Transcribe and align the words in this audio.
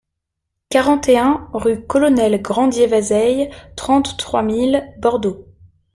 quarante 0.69 1.09
et 1.09 1.19
un 1.19 1.47
rue 1.53 1.85
Colonel 1.85 2.41
Grandier-Vazeille, 2.41 3.51
trente-trois 3.75 4.41
mille 4.41 4.83
Bordeaux 4.97 5.45